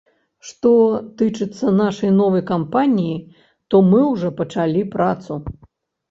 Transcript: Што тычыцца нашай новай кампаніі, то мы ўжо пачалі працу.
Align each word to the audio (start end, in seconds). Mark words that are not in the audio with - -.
Што 0.49 0.69
тычыцца 1.17 1.73
нашай 1.81 2.11
новай 2.21 2.43
кампаніі, 2.51 3.17
то 3.73 3.81
мы 3.89 3.99
ўжо 4.13 4.31
пачалі 4.41 4.81
працу. 4.97 5.37